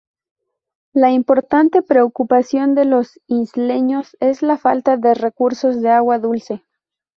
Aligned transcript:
La 0.93 1.11
importante 1.11 1.83
preocupación 1.83 2.73
de 2.73 2.85
los 2.85 3.19
isleños 3.27 4.17
es 4.19 4.41
la 4.41 4.57
falta 4.57 4.97
de 4.97 5.13
recursos 5.13 5.79
de 5.79 5.89
agua 5.91 6.17
dulce. 6.17 6.63